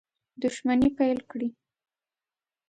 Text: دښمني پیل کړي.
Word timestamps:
دښمني 0.41 0.89
پیل 0.97 1.17
کړي. 1.31 1.49